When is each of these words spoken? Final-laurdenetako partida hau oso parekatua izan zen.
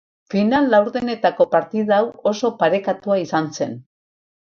Final-laurdenetako 0.33 1.45
partida 1.51 1.95
hau 2.03 2.07
oso 2.31 2.51
parekatua 2.63 3.19
izan 3.25 3.51
zen. 3.59 3.77